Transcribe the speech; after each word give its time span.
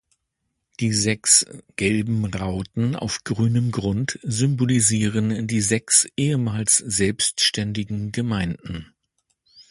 Die 0.79 0.93
sechs 0.93 1.45
gelben 1.75 2.25
Rauten 2.25 2.95
auf 2.95 3.23
grünem 3.23 3.69
Grund 3.69 4.17
symbolisieren 4.23 5.45
die 5.45 5.61
sechs 5.61 6.07
ehemals 6.17 6.77
selbstständigen 6.77 8.11
Gemeinden. 8.11 8.95